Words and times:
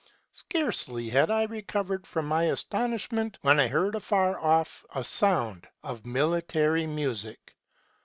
Scarcely 0.33 1.09
had 1.09 1.29
I 1.29 1.43
recovered 1.43 2.07
from 2.07 2.25
my 2.25 2.45
astonishment, 2.45 3.37
when 3.43 3.59
I 3.59 3.67
heard 3.67 3.93
afar 3.93 4.39
off 4.39 4.83
a 4.95 5.03
sound 5.03 5.67
of 5.83 6.07
military 6.07 6.87
music. 6.87 7.55